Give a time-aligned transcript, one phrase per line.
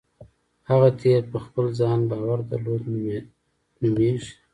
[0.69, 2.91] هغه تیل په خپل ځان باور درلودل
[3.83, 4.31] نومېږي.